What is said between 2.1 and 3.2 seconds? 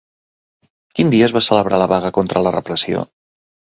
contra la repressió?